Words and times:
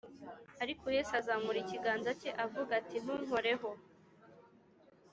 ”ariko 0.63 0.85
yesu 0.95 1.11
azamura 1.19 1.57
ikiganza 1.61 2.11
cye 2.21 2.29
avuga 2.45 2.71
ati, 2.79 2.97
ntunkoreho, 3.03 3.69